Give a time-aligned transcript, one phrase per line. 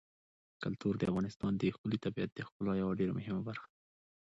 [0.63, 3.73] کلتور د افغانستان د ښکلي طبیعت د ښکلا یوه ډېره مهمه برخه ده.